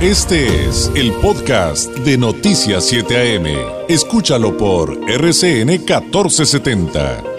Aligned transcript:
Este 0.00 0.66
es 0.66 0.90
el 0.96 1.12
podcast 1.12 1.88
de 1.98 2.18
Noticias 2.18 2.84
7 2.86 3.36
AM. 3.36 3.46
Escúchalo 3.88 4.56
por 4.56 4.98
RCN 5.08 5.68
1470. 5.68 7.33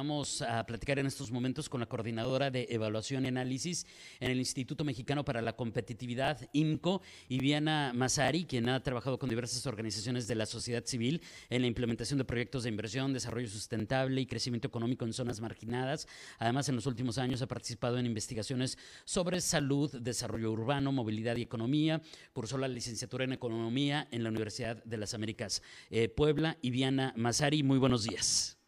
Vamos 0.00 0.40
a 0.40 0.64
platicar 0.64 0.98
en 0.98 1.04
estos 1.04 1.30
momentos 1.30 1.68
con 1.68 1.78
la 1.78 1.84
coordinadora 1.84 2.50
de 2.50 2.66
evaluación 2.70 3.26
y 3.26 3.28
análisis 3.28 3.86
en 4.18 4.30
el 4.30 4.38
Instituto 4.38 4.82
Mexicano 4.82 5.26
para 5.26 5.42
la 5.42 5.56
Competitividad, 5.56 6.48
IMCO, 6.54 7.02
Viviana 7.28 7.92
Masari, 7.94 8.46
quien 8.46 8.70
ha 8.70 8.82
trabajado 8.82 9.18
con 9.18 9.28
diversas 9.28 9.66
organizaciones 9.66 10.26
de 10.26 10.36
la 10.36 10.46
sociedad 10.46 10.86
civil 10.86 11.20
en 11.50 11.60
la 11.60 11.66
implementación 11.66 12.16
de 12.16 12.24
proyectos 12.24 12.62
de 12.62 12.70
inversión, 12.70 13.12
desarrollo 13.12 13.46
sustentable 13.46 14.22
y 14.22 14.26
crecimiento 14.26 14.68
económico 14.68 15.04
en 15.04 15.12
zonas 15.12 15.42
marginadas. 15.42 16.08
Además, 16.38 16.70
en 16.70 16.76
los 16.76 16.86
últimos 16.86 17.18
años 17.18 17.42
ha 17.42 17.46
participado 17.46 17.98
en 17.98 18.06
investigaciones 18.06 18.78
sobre 19.04 19.42
salud, 19.42 19.94
desarrollo 20.00 20.50
urbano, 20.50 20.92
movilidad 20.92 21.36
y 21.36 21.42
economía. 21.42 22.00
Cursó 22.32 22.56
la 22.56 22.68
licenciatura 22.68 23.24
en 23.24 23.34
economía 23.34 24.08
en 24.12 24.22
la 24.22 24.30
Universidad 24.30 24.82
de 24.82 24.96
las 24.96 25.12
Américas 25.12 25.60
eh, 25.90 26.08
Puebla. 26.08 26.56
Viviana 26.62 27.12
Masari, 27.16 27.62
muy 27.62 27.76
buenos 27.76 28.04
días 28.04 28.59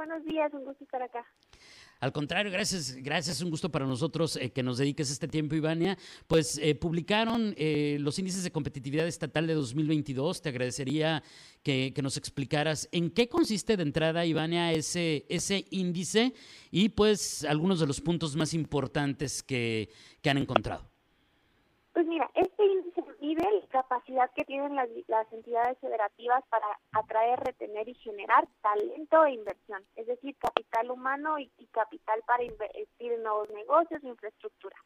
buenos 0.00 0.24
días, 0.24 0.50
un 0.54 0.64
gusto 0.64 0.82
estar 0.82 1.02
acá. 1.02 1.26
Al 2.00 2.10
contrario, 2.10 2.50
gracias, 2.50 2.96
gracias, 3.02 3.42
un 3.42 3.50
gusto 3.50 3.70
para 3.70 3.84
nosotros 3.84 4.36
eh, 4.36 4.50
que 4.50 4.62
nos 4.62 4.78
dediques 4.78 5.10
este 5.10 5.28
tiempo, 5.28 5.54
Ivania. 5.54 5.98
Pues 6.26 6.56
eh, 6.56 6.74
publicaron 6.74 7.52
eh, 7.58 7.98
los 8.00 8.18
índices 8.18 8.42
de 8.42 8.50
competitividad 8.50 9.06
estatal 9.06 9.46
de 9.46 9.52
2022. 9.52 10.40
Te 10.40 10.48
agradecería 10.48 11.22
que, 11.62 11.92
nos 12.02 12.16
explicaras 12.16 12.88
en 12.92 13.10
qué 13.10 13.28
consiste 13.28 13.76
de 13.76 13.82
entrada, 13.82 14.24
Ivania, 14.24 14.72
ese, 14.72 15.26
ese 15.28 15.66
índice 15.68 16.32
y 16.70 16.88
pues 16.88 17.44
algunos 17.44 17.78
de 17.78 17.86
los 17.86 18.00
puntos 18.00 18.36
más 18.36 18.54
importantes 18.54 19.42
que, 19.42 19.90
que 20.22 20.30
han 20.30 20.38
encontrado. 20.38 20.88
Pues 21.92 22.06
mira, 22.06 22.30
este 22.36 22.64
índice 22.64 22.89
mide 23.34 23.60
la 23.60 23.66
capacidad 23.68 24.30
que 24.34 24.44
tienen 24.44 24.74
las, 24.74 24.88
entidades 25.32 25.78
federativas 25.78 26.42
para 26.48 26.66
atraer, 26.92 27.38
retener 27.40 27.88
y 27.88 27.94
generar 27.94 28.48
talento 28.60 29.24
e 29.24 29.34
inversión, 29.34 29.84
es 29.96 30.06
decir, 30.06 30.36
capital 30.38 30.90
humano 30.90 31.38
y, 31.38 31.48
capital 31.70 32.20
para 32.26 32.42
invertir 32.42 33.12
en 33.12 33.22
nuevos 33.22 33.48
negocios 33.50 34.02
e 34.02 34.08
infraestructura. 34.08 34.76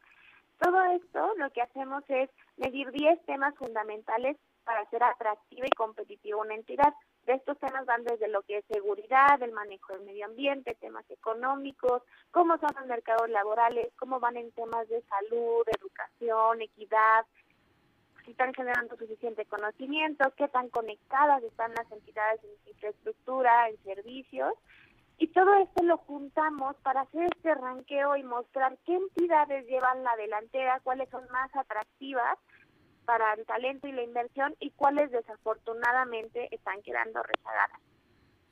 Todo 0.61 0.84
esto 0.84 1.33
lo 1.36 1.51
que 1.51 1.62
hacemos 1.62 2.05
es 2.09 2.28
medir 2.56 2.91
10 2.91 3.25
temas 3.25 3.55
fundamentales 3.56 4.36
para 4.64 4.81
hacer 4.81 5.03
atractiva 5.03 5.67
y 5.67 5.77
competitiva 5.77 6.41
una 6.41 6.55
entidad. 6.55 6.95
De 7.25 7.34
estos 7.34 7.58
temas 7.58 7.86
van 7.86 8.05
desde 8.05 8.29
lo 8.29 8.42
que 8.42 8.58
es 8.58 8.64
seguridad, 8.67 9.42
el 9.42 9.53
manejo 9.53 9.95
del 9.95 10.05
medio 10.05 10.27
ambiente, 10.27 10.77
temas 10.81 11.11
económicos, 11.11 12.03
cómo 12.31 12.58
son 12.58 12.70
los 12.77 12.86
mercados 12.86 13.29
laborales, 13.31 13.92
cómo 13.98 14.20
van 14.20 14.36
en 14.36 14.53
temas 14.53 14.86
de 14.89 15.03
salud, 15.03 15.67
educación, 15.79 16.61
equidad, 16.61 17.27
si 18.25 18.30
están 18.30 18.55
generando 18.55 18.97
suficiente 18.97 19.44
conocimiento, 19.47 20.33
qué 20.36 20.48
tan 20.48 20.69
conectadas 20.70 21.42
están 21.42 21.72
las 21.75 21.91
entidades 21.92 22.41
en 22.44 22.72
infraestructura, 22.72 23.69
en 23.69 23.77
servicios. 23.84 24.53
Y 25.19 25.28
todo 25.28 25.55
esto 25.55 25.84
lo 25.84 25.98
juntamos 25.98 26.75
para 26.83 27.02
hacer 27.02 27.28
este 27.34 27.55
ranqueo 27.55 28.17
y 28.17 28.25
mostrar 28.25 28.77
qué 28.84 28.95
entidades 28.95 29.67
llevan 29.67 30.02
la 30.02 30.17
delantera, 30.17 30.80
cuáles 30.83 31.08
son 31.11 31.25
más 31.30 31.55
atractivas 31.55 32.36
para 33.05 33.34
el 33.34 33.45
talento 33.47 33.86
y 33.86 33.92
la 33.92 34.02
inversión 34.02 34.56
y 34.58 34.70
cuáles 34.70 35.11
desafortunadamente 35.11 36.52
están 36.55 36.83
quedando 36.83 37.22
rezagadas. 37.22 37.80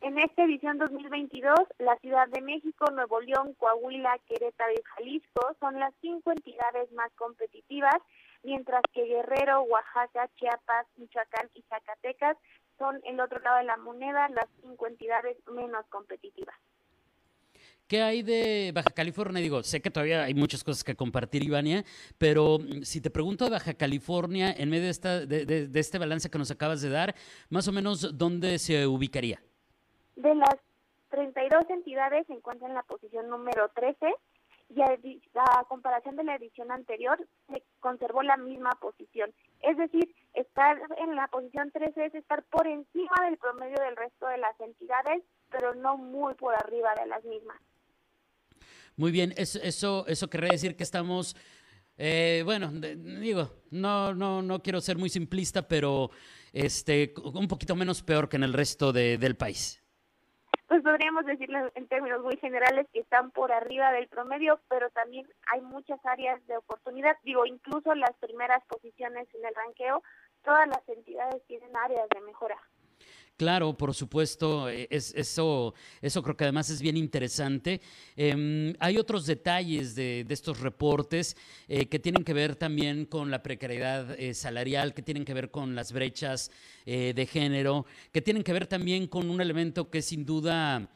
En 0.03 0.19
esta 0.19 0.45
edición 0.45 0.79
2022, 0.79 1.55
la 1.79 1.97
Ciudad 1.97 2.29
de 2.29 2.41
México, 2.41 2.91
Nuevo 2.91 3.21
León, 3.21 3.55
Coahuila, 3.55 4.19
Querétaro 4.27 4.73
y 4.73 4.83
Jalisco 4.83 5.57
son 5.61 5.79
las 5.79 5.95
cinco 6.01 6.33
entidades 6.33 6.91
más 6.93 7.13
competitivas, 7.13 7.97
mientras 8.43 8.83
que 8.93 9.05
Guerrero, 9.05 9.63
Oaxaca, 9.63 10.29
Chiapas, 10.37 10.87
Michoacán 10.97 11.51
y 11.55 11.63
Zacatecas 11.63 12.37
son 12.79 13.01
el 13.05 13.21
otro 13.21 13.39
lado 13.41 13.59
de 13.59 13.65
la 13.65 13.77
moneda 13.77 14.29
las 14.31 14.49
cinco 14.61 14.87
entidades 14.87 15.37
menos 15.49 15.87
competitivas. 15.89 16.57
¿Qué 17.87 18.01
hay 18.01 18.23
de 18.23 18.73
Baja 18.75 18.91
California? 18.91 19.43
Digo, 19.43 19.63
sé 19.63 19.83
que 19.83 19.91
todavía 19.91 20.23
hay 20.23 20.33
muchas 20.33 20.65
cosas 20.65 20.83
que 20.83 20.95
compartir, 20.95 21.43
Ivania, 21.43 21.85
pero 22.17 22.59
mm, 22.59 22.85
si 22.85 23.03
te 23.03 23.11
pregunto 23.11 23.45
de 23.45 23.51
Baja 23.51 23.75
California, 23.75 24.51
en 24.57 24.71
medio 24.71 24.85
de, 24.85 24.91
esta, 24.91 25.27
de, 25.27 25.69
este 25.75 25.99
balance 25.99 26.31
que 26.31 26.39
nos 26.39 26.51
acabas 26.51 26.81
de 26.81 26.89
dar, 26.89 27.15
más 27.51 27.69
o 27.69 27.73
menos, 27.73 28.17
¿dónde 28.17 28.59
se 28.59 28.87
ubicaría? 28.87 29.43
De 30.17 30.35
las 30.35 30.57
32 31.11 31.69
entidades 31.69 32.27
se 32.27 32.33
encuentra 32.33 32.67
en 32.67 32.75
la 32.75 32.83
posición 32.83 33.29
número 33.29 33.69
13 33.75 34.15
y 34.75 34.83
a, 34.83 35.65
comparación 35.69 36.17
de 36.17 36.25
la 36.25 36.37
edición 36.37 36.71
anterior 36.71 37.19
se 37.49 37.63
conservó 37.81 38.23
la 38.23 38.37
misma 38.37 38.71
posición. 38.81 39.33
Es 39.61 39.77
decir, 39.77 40.15
estar 40.35 40.79
en 40.99 41.15
la 41.15 41.29
posición 41.29 41.71
13 41.71 42.07
es 42.07 42.15
estar 42.15 42.43
por 42.45 42.67
encima 42.67 43.13
del 43.25 43.39
promedio 43.39 43.77
del 43.83 43.97
resto 43.97 44.27
de 44.27 44.39
las 44.39 44.59
entidades, 44.61 45.23
pero 45.51 45.75
no 45.75 45.97
muy 45.97 46.35
por 46.35 46.55
arriba 46.55 46.95
de 46.95 47.07
las 47.07 47.25
mismas. 47.25 47.61
Muy 48.97 49.11
bien, 49.11 49.33
eso, 49.37 49.59
eso, 49.63 50.07
eso 50.07 50.29
querría 50.29 50.53
decir 50.53 50.77
que 50.77 50.83
estamos, 50.83 51.35
eh, 51.97 52.43
bueno, 52.45 52.71
digo, 52.71 53.51
no, 53.71 54.15
no, 54.15 54.43
no 54.43 54.63
quiero 54.63 54.81
ser 54.81 54.99
muy 54.99 55.09
simplista, 55.09 55.67
pero 55.67 56.11
este, 56.53 57.15
un 57.23 57.49
poquito 57.49 57.75
menos 57.75 58.03
peor 58.03 58.29
que 58.29 58.37
en 58.37 58.45
el 58.45 58.53
resto 58.53 58.93
del 58.93 59.37
país. 59.37 59.82
Pues 60.73 60.85
podríamos 60.85 61.27
decirlo 61.27 61.71
en 61.75 61.87
términos 61.87 62.23
muy 62.23 62.39
generales 62.39 62.87
que 62.95 63.01
están 63.01 63.31
por 63.31 63.53
arriba 63.53 63.93
del 63.93 64.09
promedio, 64.09 64.59
pero 64.71 64.89
también 64.89 65.29
hay 65.53 65.61
muchas 65.61 66.01
áreas 66.07 66.41
de 66.47 66.57
oportunidad. 66.57 67.15
Digo, 67.25 67.45
incluso 67.45 67.95
las 67.95 68.17
primeras 68.17 68.65
posiciones 68.65 69.29
en 69.35 69.45
el 69.45 69.55
ranqueo, 69.55 70.03
todas 70.43 70.67
las 70.69 70.89
entidades 70.89 71.45
tienen 71.47 71.77
áreas 71.77 72.09
de 72.09 72.23
mejora. 72.23 72.57
Claro, 73.43 73.77
por 73.77 73.93
supuesto, 73.93 74.71
e, 74.71 74.87
es, 74.89 75.13
eso, 75.17 75.75
eso 76.01 76.23
creo 76.23 76.37
que 76.37 76.45
además 76.45 76.71
es 76.71 76.81
bien 76.81 76.97
interesante. 76.97 77.81
Em, 78.15 78.73
hay 78.79 78.99
otros 78.99 79.27
detalles 79.27 79.97
de, 79.97 80.25
estos 80.29 80.61
reportes 80.61 81.37
eh, 81.67 81.87
que 81.87 81.99
tienen 81.99 82.23
que 82.23 82.35
ver 82.35 82.55
también 82.55 83.05
con 83.05 83.33
la 83.33 83.43
precariedad 83.43 84.15
eh, 84.17 84.33
salarial, 84.33 84.95
que 84.95 85.03
tienen 85.03 85.25
que 85.25 85.35
ver 85.35 85.51
con 85.51 85.75
las 85.75 85.91
brechas 85.91 86.53
eh, 86.87 87.15
de 87.17 87.27
género, 87.27 87.85
que 88.13 88.23
tienen 88.23 88.45
que 88.45 88.53
ver 88.53 88.69
también 88.69 89.09
con 89.09 89.29
un 89.29 89.41
elemento 89.41 89.91
que 89.91 90.03
sin 90.03 90.25
duda... 90.25 90.89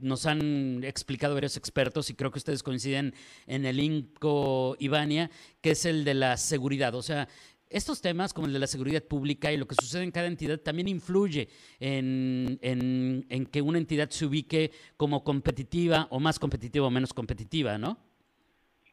nos 0.00 0.26
han 0.26 0.84
explicado 0.84 1.32
varios 1.34 1.56
expertos 1.56 2.10
y 2.10 2.14
creo 2.14 2.30
que 2.30 2.38
ustedes 2.38 2.62
coinciden 2.62 3.14
en 3.46 3.64
el 3.64 3.80
INCO 3.80 4.76
Ivania, 4.78 5.30
que 5.62 5.70
es 5.70 5.86
el 5.86 6.04
de 6.04 6.12
la 6.12 6.36
seguridad. 6.36 6.94
O 6.94 7.00
sea, 7.00 7.26
estos 7.68 8.00
temas, 8.00 8.32
como 8.32 8.46
el 8.46 8.52
de 8.52 8.58
la 8.58 8.66
seguridad 8.66 9.02
pública 9.02 9.50
y 9.52 9.56
lo 9.56 9.66
que 9.66 9.74
sucede 9.74 10.04
en 10.04 10.12
cada 10.12 10.26
entidad, 10.26 10.58
también 10.58 10.88
influye 10.88 11.48
en, 11.80 12.58
en, 12.62 13.46
que 13.46 13.62
una 13.62 13.78
entidad 13.78 14.08
se 14.10 14.26
ubique 14.26 14.70
como 14.96 15.24
competitiva 15.24 16.06
o 16.10 16.20
más 16.20 16.38
competitiva 16.38 16.86
o 16.86 16.90
menos 16.90 17.12
competitiva, 17.12 17.78
¿no? 17.78 17.98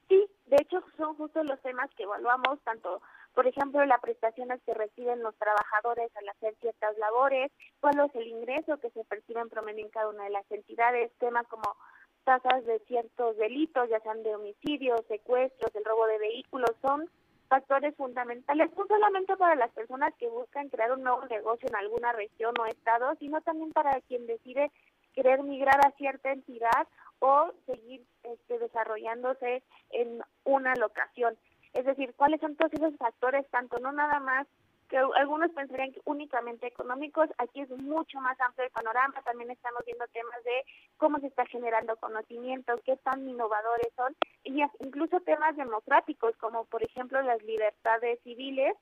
Sí, 0.10 0.26
de 0.48 0.58
hecho 0.60 0.84
son 0.98 1.16
justo 1.16 1.44
los 1.44 1.62
temas 1.62 1.90
que 1.96 2.04
evaluamos, 2.04 2.60
tanto, 2.64 3.02
por 3.36 3.48
ejemplo, 3.48 3.86
las 3.86 4.02
prestaciones 4.02 4.60
que 4.66 4.74
reciben 4.74 5.22
los 5.22 5.36
trabajadores 5.36 6.10
al 6.16 6.30
hacer 6.30 6.56
ciertas 6.62 6.98
labores, 6.98 7.52
cuál 7.80 8.00
es 8.00 8.16
el 8.16 8.28
ingreso 8.28 8.78
que 8.80 8.90
se 8.90 9.04
percibe 9.06 9.42
en 9.42 9.50
promedio 9.50 9.86
en 9.86 9.92
cada 9.92 10.10
una 10.10 10.24
de 10.24 10.32
las 10.32 10.50
entidades, 10.52 11.12
temas 11.20 11.48
como 11.48 11.76
tasas 12.24 12.66
de 12.66 12.80
ciertos 12.88 13.38
delitos, 13.38 13.90
ya 13.90 14.00
sean 14.00 14.24
de 14.24 14.36
homicidios, 14.36 15.06
secuestros, 15.08 15.76
el 15.76 15.86
robo 15.86 16.08
de 16.08 16.18
vehículos, 16.18 16.72
son 16.82 17.10
factores 17.48 17.96
fundamentales, 17.96 18.72
no 18.78 18.86
solamente 18.88 19.36
para 19.38 19.56
las 19.56 19.72
personas 19.72 20.14
que 20.16 20.28
buscan 20.28 20.70
crear 20.70 20.92
un 20.92 21.04
nuevo 21.04 21.26
negocio 21.26 21.68
en 21.70 21.76
alguna 21.76 22.12
región 22.14 22.54
o 22.60 22.66
estado, 22.66 23.16
sino 23.20 23.42
también 23.42 23.72
para 23.72 24.00
quien 24.02 24.26
decide 24.26 24.72
querer 25.14 25.44
migrar 25.44 25.86
a 25.86 25.92
cierta 25.92 26.32
entidad 26.32 26.88
o 27.20 27.52
seguir 27.66 28.04
este, 28.24 28.60
desarrollándose 28.60 29.64
en 29.92 30.22
una 30.44 30.74
locación. 30.76 31.38
Es 31.74 31.86
decir, 31.86 32.14
cuáles 32.16 32.42
son 32.42 32.56
todos 32.56 32.74
esos 32.74 32.96
factores, 32.98 33.48
tanto 33.50 33.80
no 33.80 33.92
nada 33.92 34.20
más 34.20 34.48
que 34.90 34.98
algunos 34.98 35.52
pensarían 35.52 35.92
que 35.92 36.02
únicamente 36.06 36.68
económicos, 36.68 37.30
aquí 37.38 37.62
es 37.62 37.70
mucho 37.70 38.20
más 38.20 38.40
amplio 38.42 38.66
el 38.66 38.72
panorama, 38.72 39.22
también 39.24 39.52
estamos 39.52 39.84
viendo 39.86 40.06
temas 40.08 40.44
de 40.44 40.66
cómo 40.98 41.20
se 41.20 41.28
está 41.28 41.46
generando 41.46 41.96
conocimiento, 41.98 42.80
qué 42.86 42.98
tan 42.98 43.28
innovadores 43.28 43.92
son, 43.96 44.16
y 44.44 44.62
incluso 44.80 45.20
temas 45.22 45.56
democráticos, 45.56 46.36
como 46.38 46.66
por 46.66 46.84
ejemplo 46.84 47.22
las 47.22 47.42
libertades 47.44 48.20
civiles, 48.24 48.76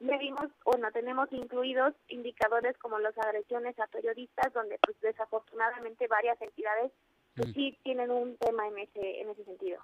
medimos 0.00 0.46
o 0.64 0.76
no 0.76 0.92
tenemos 0.92 1.28
incluidos 1.32 1.94
indicadores 2.08 2.76
como 2.78 2.98
las 2.98 3.16
agresiones 3.18 3.78
a 3.78 3.86
periodistas, 3.86 4.52
donde 4.52 4.78
pues 4.78 5.00
desafortunadamente 5.00 6.06
varias 6.06 6.40
entidades 6.40 6.92
pues, 7.34 7.52
sí 7.52 7.78
tienen 7.82 8.10
un 8.10 8.36
tema 8.36 8.68
en 8.68 8.78
ese, 8.78 9.20
en 9.20 9.30
ese 9.30 9.44
sentido. 9.44 9.80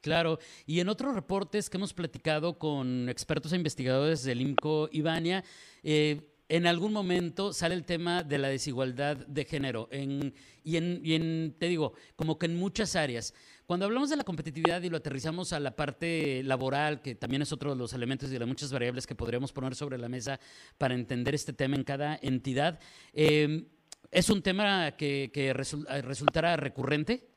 Claro, 0.00 0.38
y 0.66 0.80
en 0.80 0.88
otros 0.88 1.14
reportes 1.14 1.68
que 1.68 1.78
hemos 1.78 1.92
platicado 1.92 2.58
con 2.58 3.08
expertos 3.08 3.52
e 3.52 3.56
investigadores 3.56 4.22
del 4.22 4.40
IMCO 4.40 4.88
Ivania, 4.92 5.42
eh, 5.82 6.32
en 6.48 6.66
algún 6.66 6.92
momento 6.92 7.52
sale 7.52 7.74
el 7.74 7.84
tema 7.84 8.22
de 8.22 8.38
la 8.38 8.48
desigualdad 8.48 9.16
de 9.16 9.44
género 9.44 9.88
en, 9.90 10.32
y, 10.62 10.76
en, 10.76 11.00
y 11.02 11.14
en, 11.14 11.56
te 11.58 11.66
digo, 11.66 11.94
como 12.14 12.38
que 12.38 12.46
en 12.46 12.56
muchas 12.56 12.94
áreas. 12.94 13.34
Cuando 13.66 13.86
hablamos 13.86 14.10
de 14.10 14.16
la 14.16 14.22
competitividad 14.22 14.80
y 14.82 14.90
lo 14.90 14.98
aterrizamos 14.98 15.52
a 15.52 15.58
la 15.58 15.74
parte 15.74 16.44
laboral, 16.44 17.02
que 17.02 17.16
también 17.16 17.42
es 17.42 17.50
otro 17.50 17.70
de 17.70 17.76
los 17.76 17.92
elementos 17.92 18.28
y 18.28 18.32
de 18.32 18.38
las 18.38 18.46
muchas 18.46 18.72
variables 18.72 19.08
que 19.08 19.16
podríamos 19.16 19.52
poner 19.52 19.74
sobre 19.74 19.98
la 19.98 20.08
mesa 20.08 20.38
para 20.78 20.94
entender 20.94 21.34
este 21.34 21.52
tema 21.52 21.74
en 21.74 21.82
cada 21.82 22.16
entidad, 22.22 22.78
eh, 23.12 23.66
¿es 24.12 24.30
un 24.30 24.40
tema 24.40 24.92
que, 24.92 25.30
que 25.32 25.52
resultará 25.52 26.56
recurrente? 26.56 27.35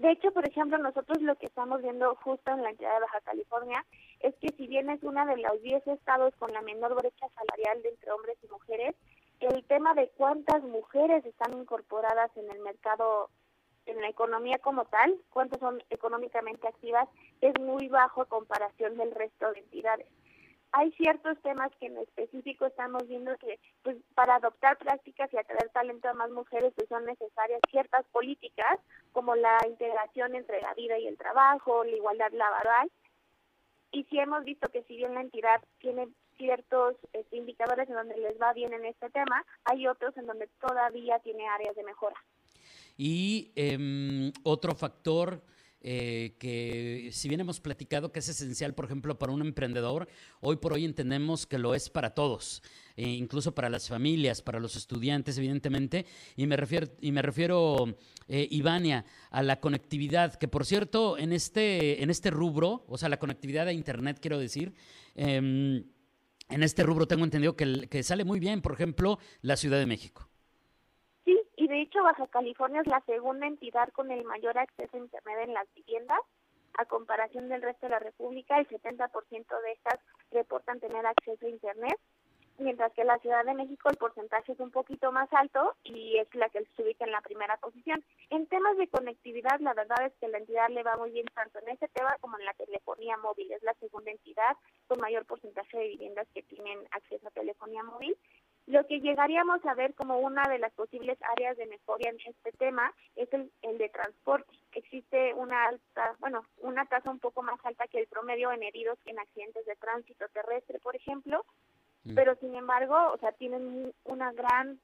De 0.00 0.12
hecho, 0.12 0.32
por 0.32 0.48
ejemplo, 0.48 0.78
nosotros 0.78 1.20
lo 1.20 1.36
que 1.36 1.44
estamos 1.44 1.82
viendo 1.82 2.14
justo 2.24 2.50
en 2.52 2.62
la 2.62 2.70
entidad 2.70 2.94
de 2.94 3.00
Baja 3.00 3.20
California 3.20 3.84
es 4.20 4.34
que 4.36 4.48
si 4.56 4.66
bien 4.66 4.88
es 4.88 5.02
una 5.02 5.26
de 5.26 5.36
los 5.36 5.60
10 5.60 5.86
estados 5.88 6.34
con 6.36 6.54
la 6.54 6.62
menor 6.62 6.94
brecha 6.94 7.26
salarial 7.34 7.84
entre 7.84 8.10
hombres 8.10 8.38
y 8.42 8.48
mujeres, 8.48 8.96
el 9.40 9.62
tema 9.64 9.92
de 9.92 10.08
cuántas 10.16 10.62
mujeres 10.62 11.22
están 11.26 11.52
incorporadas 11.52 12.34
en 12.38 12.50
el 12.50 12.60
mercado, 12.60 13.28
en 13.84 14.00
la 14.00 14.08
economía 14.08 14.58
como 14.58 14.86
tal, 14.86 15.18
cuántas 15.28 15.60
son 15.60 15.82
económicamente 15.90 16.66
activas, 16.66 17.06
es 17.42 17.52
muy 17.60 17.88
bajo 17.88 18.22
a 18.22 18.26
comparación 18.26 18.96
del 18.96 19.10
resto 19.10 19.52
de 19.52 19.58
entidades 19.58 20.06
hay 20.72 20.92
ciertos 20.92 21.40
temas 21.42 21.70
que 21.80 21.86
en 21.86 21.98
específico 21.98 22.66
estamos 22.66 23.06
viendo 23.08 23.36
que 23.38 23.58
pues 23.82 23.96
para 24.14 24.36
adoptar 24.36 24.78
prácticas 24.78 25.32
y 25.32 25.36
atraer 25.36 25.68
talento 25.70 26.08
a 26.08 26.14
más 26.14 26.30
mujeres 26.30 26.72
pues 26.76 26.88
son 26.88 27.04
necesarias 27.04 27.60
ciertas 27.70 28.06
políticas 28.12 28.78
como 29.12 29.34
la 29.34 29.58
integración 29.66 30.34
entre 30.34 30.60
la 30.60 30.74
vida 30.74 30.98
y 30.98 31.06
el 31.06 31.16
trabajo, 31.16 31.84
la 31.84 31.96
igualdad 31.96 32.32
laboral. 32.32 32.90
Y 33.92 34.04
sí 34.04 34.18
hemos 34.20 34.44
visto 34.44 34.68
que 34.68 34.84
si 34.84 34.96
bien 34.96 35.14
la 35.14 35.22
entidad 35.22 35.60
tiene 35.78 36.08
ciertos 36.36 36.94
este, 37.12 37.36
indicadores 37.36 37.88
en 37.88 37.96
donde 37.96 38.16
les 38.16 38.40
va 38.40 38.52
bien 38.52 38.72
en 38.72 38.84
este 38.84 39.10
tema, 39.10 39.44
hay 39.64 39.88
otros 39.88 40.16
en 40.16 40.26
donde 40.26 40.48
todavía 40.60 41.18
tiene 41.18 41.48
áreas 41.48 41.74
de 41.74 41.82
mejora. 41.82 42.16
Y 42.96 43.50
eh, 43.56 44.32
otro 44.44 44.74
factor 44.74 45.42
eh, 45.82 46.34
que 46.38 47.08
si 47.12 47.28
bien 47.28 47.40
hemos 47.40 47.60
platicado 47.60 48.12
que 48.12 48.18
es 48.18 48.28
esencial, 48.28 48.74
por 48.74 48.84
ejemplo, 48.84 49.18
para 49.18 49.32
un 49.32 49.40
emprendedor, 49.40 50.08
hoy 50.40 50.56
por 50.56 50.74
hoy 50.74 50.84
entendemos 50.84 51.46
que 51.46 51.58
lo 51.58 51.74
es 51.74 51.88
para 51.88 52.10
todos, 52.10 52.62
e 52.96 53.08
incluso 53.08 53.54
para 53.54 53.70
las 53.70 53.88
familias, 53.88 54.42
para 54.42 54.60
los 54.60 54.76
estudiantes, 54.76 55.38
evidentemente, 55.38 56.04
y 56.36 56.46
me 56.46 56.56
refiero, 56.56 56.88
y 57.00 57.12
me 57.12 57.22
refiero 57.22 57.96
eh, 58.28 58.46
Ivania, 58.50 59.06
a 59.30 59.42
la 59.42 59.60
conectividad, 59.60 60.34
que 60.34 60.48
por 60.48 60.66
cierto, 60.66 61.16
en 61.16 61.32
este, 61.32 62.02
en 62.02 62.10
este 62.10 62.30
rubro, 62.30 62.84
o 62.86 62.98
sea, 62.98 63.08
la 63.08 63.18
conectividad 63.18 63.66
a 63.66 63.72
Internet, 63.72 64.18
quiero 64.20 64.38
decir, 64.38 64.74
em, 65.14 65.84
en 66.50 66.62
este 66.62 66.82
rubro 66.82 67.06
tengo 67.06 67.24
entendido 67.24 67.56
que, 67.56 67.88
que 67.88 68.02
sale 68.02 68.24
muy 68.24 68.38
bien, 68.38 68.60
por 68.60 68.72
ejemplo, 68.72 69.18
la 69.40 69.56
Ciudad 69.56 69.78
de 69.78 69.86
México 69.86 70.29
de 71.70 71.82
hecho 71.82 72.02
Baja 72.02 72.26
California 72.26 72.80
es 72.80 72.88
la 72.88 73.00
segunda 73.02 73.46
entidad 73.46 73.88
con 73.90 74.10
el 74.10 74.24
mayor 74.24 74.58
acceso 74.58 74.96
a 74.96 75.00
Internet 75.00 75.38
en 75.44 75.54
las 75.54 75.72
viviendas. 75.72 76.18
A 76.76 76.84
comparación 76.84 77.48
del 77.48 77.62
resto 77.62 77.86
de 77.86 77.90
la 77.90 78.00
República, 78.00 78.58
el 78.58 78.66
70% 78.68 79.62
de 79.62 79.72
estas 79.72 80.00
reportan 80.32 80.80
tener 80.80 81.06
acceso 81.06 81.46
a 81.46 81.48
Internet, 81.48 81.96
mientras 82.58 82.92
que 82.92 83.02
en 83.02 83.06
la 83.06 83.18
Ciudad 83.18 83.44
de 83.44 83.54
México 83.54 83.88
el 83.88 83.98
porcentaje 83.98 84.52
es 84.52 84.58
un 84.58 84.72
poquito 84.72 85.12
más 85.12 85.32
alto 85.32 85.76
y 85.84 86.18
es 86.18 86.34
la 86.34 86.48
que 86.48 86.64
se 86.76 86.82
ubica 86.82 87.04
en 87.04 87.12
la 87.12 87.20
primera 87.20 87.56
posición. 87.58 88.04
En 88.30 88.48
temas 88.48 88.76
de 88.76 88.88
conectividad, 88.88 89.60
la 89.60 89.74
verdad 89.74 90.06
es 90.06 90.12
que 90.20 90.26
la 90.26 90.38
entidad 90.38 90.70
le 90.70 90.82
va 90.82 90.96
muy 90.96 91.12
bien 91.12 91.26
tanto 91.34 91.60
en 91.60 91.68
ese 91.68 91.86
tema 91.88 92.16
como 92.20 92.36
en 92.36 92.46
la 92.46 92.54
telefonía 92.54 93.16
móvil. 93.18 93.52
Es 93.52 93.62
la 93.62 93.74
segunda 93.74 94.10
entidad 94.10 94.56
con 94.88 95.00
mayor 95.00 95.24
porcentaje 95.24 95.78
de 95.78 95.88
viviendas 95.88 96.26
que 96.34 96.42
tienen 96.42 96.80
acceso 96.90 97.28
a 97.28 97.30
telefonía 97.30 97.84
móvil 97.84 98.16
lo 98.70 98.86
que 98.86 99.00
llegaríamos 99.00 99.64
a 99.66 99.74
ver 99.74 99.94
como 99.94 100.18
una 100.18 100.42
de 100.48 100.58
las 100.58 100.72
posibles 100.72 101.18
áreas 101.32 101.56
de 101.56 101.66
mejora 101.66 102.08
en 102.08 102.16
este 102.24 102.52
tema 102.52 102.92
es 103.16 103.28
el, 103.32 103.50
de 103.78 103.88
transporte. 103.88 104.52
Existe 104.72 105.34
una 105.34 105.66
alta, 105.66 106.16
bueno, 106.18 106.46
una 106.58 106.86
tasa 106.86 107.10
un 107.10 107.18
poco 107.18 107.42
más 107.42 107.58
alta 107.64 107.86
que 107.88 107.98
el 107.98 108.06
promedio 108.06 108.52
en 108.52 108.62
heridos 108.62 108.98
en 109.04 109.18
accidentes 109.18 109.66
de 109.66 109.76
tránsito 109.76 110.26
terrestre, 110.28 110.78
por 110.78 110.94
ejemplo, 110.94 111.44
mm. 112.04 112.14
pero 112.14 112.36
sin 112.36 112.54
embargo, 112.54 112.96
o 113.12 113.18
sea, 113.18 113.32
tienen 113.32 113.92
una 114.04 114.32
gran 114.32 114.80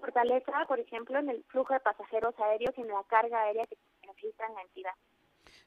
fortaleza, 0.00 0.66
por 0.68 0.80
ejemplo, 0.80 1.18
en 1.18 1.30
el 1.30 1.44
flujo 1.44 1.72
de 1.72 1.80
pasajeros 1.80 2.38
aéreos 2.38 2.74
y 2.76 2.82
en 2.82 2.88
la 2.88 3.04
carga 3.04 3.42
aérea 3.42 3.66
que 3.66 3.76
se 3.76 4.06
necesita 4.06 4.46
en 4.46 4.54
la 4.54 4.62
entidad. 4.62 4.94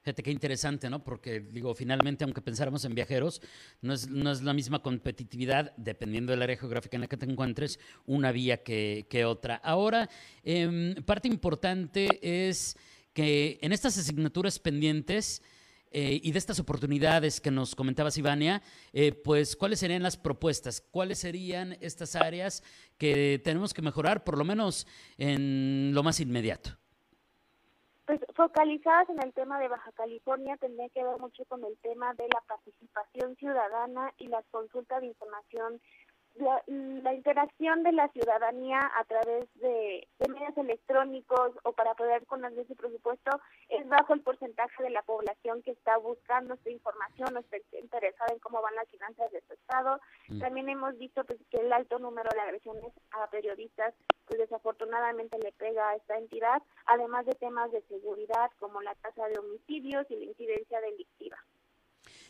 Fíjate 0.07 0.23
qué 0.23 0.31
interesante, 0.31 0.89
¿no? 0.89 1.03
Porque, 1.03 1.41
digo, 1.41 1.75
finalmente, 1.75 2.23
aunque 2.23 2.41
pensáramos 2.41 2.85
en 2.85 2.95
viajeros, 2.95 3.41
no 3.81 3.91
es, 3.91 4.07
no 4.07 4.31
es 4.31 4.41
la 4.41 4.53
misma 4.53 4.81
competitividad, 4.81 5.75
dependiendo 5.75 6.31
del 6.31 6.41
área 6.43 6.55
geográfica 6.55 6.95
en 6.95 7.01
la 7.01 7.07
que 7.07 7.17
te 7.17 7.25
encuentres, 7.25 7.77
una 8.05 8.31
vía 8.31 8.63
que, 8.63 9.25
otra. 9.25 9.55
Ahora, 9.55 10.09
em, 10.45 10.95
parte 11.03 11.27
importante 11.27 12.07
es 12.21 12.77
que 13.11 13.59
en 13.61 13.73
estas 13.73 13.97
asignaturas 13.97 14.59
pendientes, 14.59 15.41
eh, 15.91 16.21
y 16.23 16.31
de 16.31 16.39
estas 16.39 16.61
oportunidades 16.61 17.41
que 17.41 17.51
nos 17.51 17.75
comentabas, 17.75 18.17
Ivania, 18.17 18.61
eh, 18.93 19.11
pues, 19.11 19.57
¿cuáles 19.57 19.79
serían 19.79 20.03
las 20.03 20.15
propuestas? 20.15 20.79
¿Cuáles 20.79 21.17
serían 21.19 21.75
estas 21.81 22.15
áreas 22.15 22.63
que 22.97 23.41
tenemos 23.43 23.73
que 23.73 23.81
mejorar, 23.81 24.23
por 24.23 24.37
lo 24.37 24.45
menos 24.45 24.87
en 25.17 25.91
lo 25.93 26.01
más 26.01 26.21
inmediato? 26.21 26.77
Pues 28.07 28.21
focalizadas 28.35 29.09
en 29.09 29.21
el 29.21 29.33
tema 29.33 29.59
de 29.59 29.67
Baja 29.67 29.91
California 29.91 30.55
tendría 30.57 30.87
que 30.89 31.03
ver 31.03 31.19
mucho 31.19 31.43
con 31.45 31.63
el 31.65 31.77
tema 31.79 32.13
de 32.13 32.23
la 32.33 32.41
participación 32.47 33.35
ciudadana 33.35 34.13
y 34.17 34.27
las 34.27 34.45
consultas 34.49 35.01
de 35.01 35.07
información 35.07 35.81
la, 36.37 37.13
interacción 37.13 37.83
de 37.83 37.91
la 37.91 38.07
ciudadanía 38.09 38.79
a 38.95 39.03
través 39.05 39.47
de, 39.55 40.07
medios 40.19 40.57
electrónicos 40.57 41.51
o 41.63 41.73
para 41.73 41.95
poder 41.95 42.25
conocer 42.25 42.67
su 42.67 42.75
presupuesto 42.75 43.41
es 43.69 43.87
bajo 43.87 44.13
el 44.13 44.21
porcentaje 44.21 44.83
de 44.83 44.89
la 44.89 45.01
población 45.01 45.61
que 45.63 45.71
está 45.71 45.97
buscando 45.97 46.53
esta 46.53 46.69
información 46.69 47.35
o 47.35 47.39
está 47.39 47.57
interesada 47.81 48.33
en 48.33 48.39
cómo 48.39 48.61
van 48.61 48.75
las 48.75 48.89
finanzas 48.89 49.31
de 49.31 49.41
su 49.47 49.53
estado. 49.53 49.99
Mm. 50.29 50.39
También 50.39 50.69
hemos 50.69 50.97
visto 50.97 51.23
pues, 51.23 51.39
que 51.49 51.57
el 51.57 51.73
alto 51.73 51.99
número 51.99 52.29
de 52.33 52.41
agresiones 52.41 52.93
a 53.11 53.27
periodistas 53.29 53.93
desafortunadamente 54.87 55.37
le 55.39 55.51
pega 55.53 55.89
a 55.89 55.95
esta 55.95 56.17
entidad, 56.17 56.61
además 56.85 57.25
de 57.25 57.33
temas 57.33 57.71
de 57.71 57.81
seguridad 57.83 58.49
como 58.59 58.81
la 58.81 58.95
tasa 58.95 59.27
de 59.27 59.39
homicidios 59.39 60.05
y 60.09 60.15
la 60.15 60.25
incidencia 60.25 60.81
delictiva. 60.81 61.37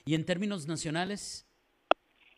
¿Y 0.05 0.15
en 0.15 0.25
términos 0.25 0.67
nacionales? 0.67 1.45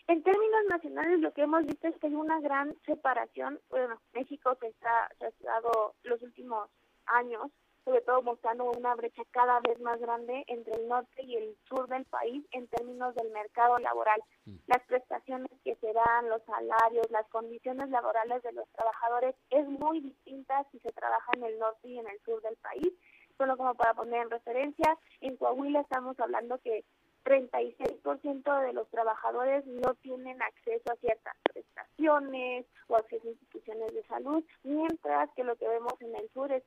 En 0.08 0.24
términos 0.24 0.62
nacionales, 0.70 1.20
lo 1.20 1.34
que 1.34 1.44
hemos 1.44 1.66
visto 1.66 1.88
es 1.88 1.96
que 2.00 2.08
hay 2.08 2.16
una 2.16 2.40
gran 2.42 2.76
separación. 2.86 3.60
Bueno, 3.70 4.02
México 4.14 4.58
se, 4.60 4.68
está, 4.68 5.10
se 5.20 5.48
ha 5.48 5.52
dado 5.54 5.94
los 6.04 6.22
últimos 6.24 6.70
años, 7.06 7.52
sobre 7.86 8.02
todo 8.02 8.22
mostrando 8.22 8.72
una 8.72 8.96
brecha 8.96 9.24
cada 9.32 9.60
vez 9.62 9.80
más 9.80 10.00
grande 10.00 10.44
entre 10.48 10.76
el 10.76 10.88
norte 10.88 11.24
y 11.24 11.36
el 11.36 11.58
sur 11.68 11.88
del 11.88 12.06
país 12.06 12.46
en 12.52 12.68
términos 12.68 13.16
del 13.16 13.32
mercado 13.32 13.78
laboral. 13.80 14.22
Mm. 14.46 14.56
Las 14.68 14.84
prestaciones 14.86 15.52
que 15.64 15.76
se 15.76 15.94
dan, 15.94 16.30
los 16.30 16.44
salarios, 16.44 17.10
las 17.10 17.28
condiciones 17.30 17.90
laborales 17.90 18.44
de 18.44 18.52
los 18.52 18.68
trabajadores 18.70 19.36
es 19.50 19.68
muy 19.68 20.02
distinta 20.02 20.66
si 20.72 20.80
se 20.80 20.92
trabaja 20.92 21.32
en 21.36 21.44
el 21.44 21.60
norte 21.60 21.88
y 21.88 22.00
en 22.00 22.08
el 22.08 22.20
sur 22.22 22.42
del 22.42 22.56
país. 22.58 22.94
Solo 23.38 23.56
como 23.58 23.74
para 23.76 23.94
poner 23.94 24.24
en 24.24 24.30
referencia, 24.30 24.98
en 25.22 25.38
Coahuila 25.38 25.82
estamos 25.82 26.20
hablando 26.20 26.58
que 26.60 26.84
36% 27.24 28.62
de 28.62 28.74
los 28.74 28.90
trabajadores 28.90 29.66
no 29.68 29.94
tienen 29.96 30.42
acceso 30.42 30.92
a 30.92 30.96
ciertas 30.96 31.36
prestaciones 31.44 32.66
o 32.88 32.96
acceso 32.96 33.28
a 33.28 33.32
instituciones 33.32 33.94
de 33.94 34.04
salud, 34.04 34.44
mientras 34.64 35.30
que 35.36 35.44
lo 35.44 35.56
que 35.56 35.68
vemos 35.68 35.94
en 36.02 36.16
el 36.16 36.30
sur 36.32 36.52
es 36.52 36.64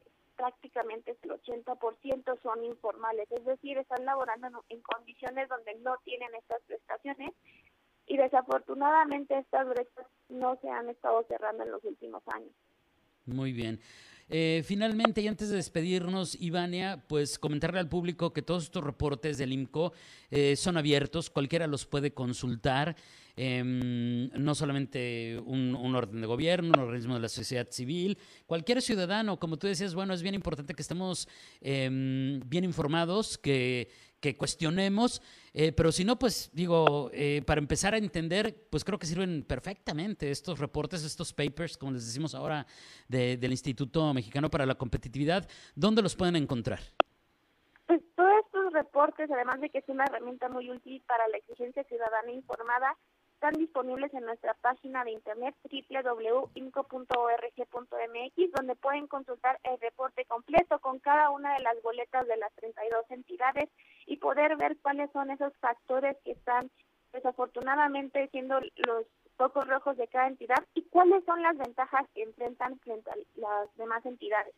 prácticamente 0.72 1.16
el 1.22 1.30
80% 1.30 2.42
son 2.42 2.64
informales, 2.64 3.30
es 3.30 3.44
decir, 3.44 3.78
están 3.78 4.04
laborando 4.04 4.64
en 4.68 4.80
condiciones 4.80 5.48
donde 5.48 5.74
no 5.82 5.96
tienen 6.04 6.28
estas 6.34 6.62
prestaciones 6.66 7.32
y 8.06 8.16
desafortunadamente 8.16 9.38
estas 9.38 9.68
brechas 9.68 10.06
no 10.28 10.58
se 10.60 10.68
han 10.68 10.88
estado 10.88 11.24
cerrando 11.28 11.62
en 11.62 11.70
los 11.70 11.84
últimos 11.84 12.22
años. 12.34 12.52
Muy 13.26 13.52
bien. 13.52 13.80
Eh, 14.28 14.62
finalmente, 14.64 15.20
y 15.20 15.28
antes 15.28 15.50
de 15.50 15.56
despedirnos, 15.56 16.40
Ivania, 16.40 17.04
pues 17.06 17.38
comentarle 17.38 17.80
al 17.80 17.88
público 17.88 18.32
que 18.32 18.42
todos 18.42 18.64
estos 18.64 18.82
reportes 18.82 19.36
del 19.36 19.52
IMCO 19.52 19.92
eh, 20.30 20.56
son 20.56 20.78
abiertos, 20.78 21.28
cualquiera 21.28 21.66
los 21.66 21.86
puede 21.86 22.14
consultar. 22.14 22.96
Em, 23.34 24.28
no 24.30 24.54
solamente 24.54 25.40
un, 25.46 25.94
orden 25.94 26.20
de 26.20 26.26
gobierno, 26.26 26.72
un 26.74 26.80
organismo 26.80 27.14
de 27.14 27.20
la 27.20 27.28
sociedad 27.28 27.66
civil, 27.70 28.18
cualquier 28.46 28.82
ciudadano, 28.82 29.38
como 29.38 29.56
tú 29.56 29.66
decías, 29.66 29.94
bueno, 29.94 30.12
es 30.12 30.22
bien 30.22 30.34
importante 30.34 30.74
que 30.74 30.82
estemos 30.82 31.28
em, 31.60 32.40
bien 32.46 32.64
informados, 32.64 33.38
que, 33.38 33.88
cuestionemos, 34.38 35.20
eh, 35.52 35.72
pero 35.72 35.90
si 35.90 36.04
no, 36.04 36.16
pues 36.16 36.50
digo, 36.52 37.10
eh, 37.12 37.42
para 37.44 37.58
empezar 37.58 37.94
a 37.94 37.98
entender, 37.98 38.68
pues 38.70 38.84
creo 38.84 38.96
que 38.96 39.06
sirven 39.06 39.42
perfectamente 39.42 40.30
estos 40.30 40.60
reportes, 40.60 41.02
estos 41.02 41.32
papers, 41.32 41.76
como 41.76 41.92
les 41.92 42.06
decimos 42.06 42.34
ahora, 42.34 42.64
del 43.08 43.50
Instituto 43.50 44.14
Mexicano 44.14 44.48
para 44.48 44.64
la 44.64 44.76
Competitividad, 44.76 45.48
¿dónde 45.74 46.02
los 46.02 46.14
pueden 46.14 46.36
encontrar? 46.36 46.78
Pues 47.86 48.00
todos 48.14 48.30
estos 48.44 48.72
reportes, 48.72 49.28
además 49.30 49.60
de 49.60 49.70
que 49.70 49.78
es 49.78 49.88
una 49.88 50.04
herramienta 50.04 50.48
muy 50.48 50.70
útil 50.70 51.02
para 51.06 51.26
la 51.28 51.38
exigencia 51.38 51.82
ciudadana 51.84 52.30
informada, 52.30 52.96
están 53.42 53.58
disponibles 53.58 54.14
en 54.14 54.24
nuestra 54.24 54.54
página 54.54 55.02
de 55.02 55.10
internet 55.10 55.56
www.inco.org.mx, 55.64 58.52
donde 58.52 58.76
pueden 58.76 59.08
consultar 59.08 59.58
el 59.64 59.80
reporte 59.80 60.24
completo 60.26 60.78
con 60.78 61.00
cada 61.00 61.30
una 61.30 61.54
de 61.54 61.62
las 61.64 61.82
boletas 61.82 62.28
de 62.28 62.36
las 62.36 62.52
32 62.52 63.04
entidades 63.10 63.68
y 64.06 64.18
poder 64.18 64.56
ver 64.56 64.76
cuáles 64.80 65.10
son 65.10 65.32
esos 65.32 65.52
factores 65.56 66.16
que 66.24 66.30
están 66.30 66.70
desafortunadamente 67.12 68.28
siendo 68.28 68.60
los 68.60 69.06
focos 69.36 69.66
rojos 69.66 69.96
de 69.96 70.06
cada 70.06 70.28
entidad 70.28 70.64
y 70.74 70.82
cuáles 70.82 71.24
son 71.24 71.42
las 71.42 71.58
ventajas 71.58 72.06
que 72.14 72.22
enfrentan 72.22 72.78
frente 72.78 73.10
a 73.10 73.16
las 73.34 73.76
demás 73.76 74.06
entidades. 74.06 74.54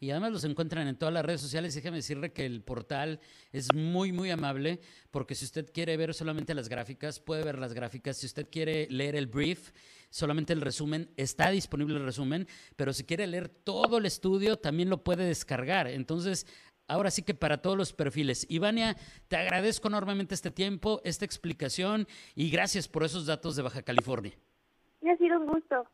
Y 0.00 0.10
además 0.10 0.32
los 0.32 0.44
encuentran 0.44 0.88
en 0.88 0.96
todas 0.96 1.12
las 1.12 1.24
redes 1.24 1.40
sociales. 1.40 1.74
Déjame 1.74 1.98
decirle 1.98 2.32
que 2.32 2.46
el 2.46 2.62
portal 2.62 3.20
es 3.52 3.72
muy, 3.74 4.12
muy 4.12 4.30
amable, 4.30 4.80
porque 5.10 5.34
si 5.34 5.44
usted 5.44 5.70
quiere 5.72 5.96
ver 5.96 6.14
solamente 6.14 6.54
las 6.54 6.68
gráficas, 6.68 7.20
puede 7.20 7.44
ver 7.44 7.58
las 7.58 7.74
gráficas. 7.74 8.16
Si 8.16 8.26
usted 8.26 8.48
quiere 8.50 8.86
leer 8.90 9.16
el 9.16 9.26
brief, 9.26 9.72
solamente 10.10 10.52
el 10.52 10.60
resumen, 10.60 11.10
está 11.16 11.50
disponible 11.50 11.96
el 11.96 12.04
resumen, 12.04 12.46
pero 12.76 12.92
si 12.92 13.04
quiere 13.04 13.26
leer 13.26 13.48
todo 13.48 13.98
el 13.98 14.06
estudio, 14.06 14.56
también 14.56 14.90
lo 14.90 15.02
puede 15.02 15.24
descargar. 15.24 15.88
Entonces, 15.88 16.46
ahora 16.86 17.10
sí 17.10 17.22
que 17.22 17.34
para 17.34 17.58
todos 17.58 17.76
los 17.76 17.92
perfiles. 17.92 18.46
Ivania, 18.48 18.96
te 19.28 19.36
agradezco 19.36 19.88
enormemente 19.88 20.34
este 20.34 20.50
tiempo, 20.50 21.00
esta 21.04 21.24
explicación 21.24 22.06
y 22.34 22.50
gracias 22.50 22.88
por 22.88 23.04
esos 23.04 23.26
datos 23.26 23.56
de 23.56 23.62
Baja 23.62 23.82
California. 23.82 24.32
Ha 25.02 25.16
sido 25.16 25.38
un 25.38 25.46
gusto. 25.46 25.86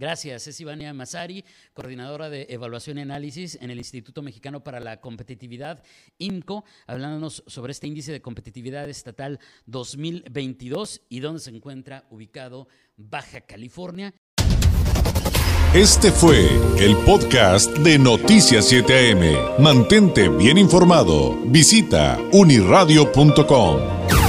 Gracias, 0.00 0.46
es 0.46 0.58
Ivania 0.58 0.94
Mazari, 0.94 1.44
coordinadora 1.74 2.30
de 2.30 2.46
evaluación 2.48 2.96
y 2.96 3.02
análisis 3.02 3.58
en 3.60 3.70
el 3.70 3.76
Instituto 3.76 4.22
Mexicano 4.22 4.64
para 4.64 4.80
la 4.80 4.98
Competitividad, 4.98 5.84
IMCO, 6.16 6.64
hablándonos 6.86 7.44
sobre 7.46 7.72
este 7.72 7.86
índice 7.86 8.10
de 8.10 8.22
competitividad 8.22 8.88
estatal 8.88 9.38
2022 9.66 11.02
y 11.10 11.20
dónde 11.20 11.40
se 11.40 11.50
encuentra 11.50 12.06
ubicado 12.08 12.66
Baja 12.96 13.42
California. 13.42 14.14
Este 15.74 16.10
fue 16.10 16.48
el 16.78 16.96
podcast 17.04 17.70
de 17.76 17.98
Noticias 17.98 18.72
7am. 18.72 19.58
Mantente 19.58 20.30
bien 20.30 20.56
informado. 20.56 21.36
Visita 21.44 22.18
uniradio.com. 22.32 24.19